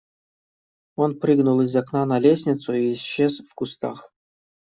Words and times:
Он 0.95 1.15
прыгнул 1.19 1.61
из 1.61 1.75
окна 1.75 2.07
на 2.07 2.17
лестницу 2.17 2.73
и 2.73 2.91
исчез 2.93 3.41
в 3.41 3.53
кустах. 3.53 4.11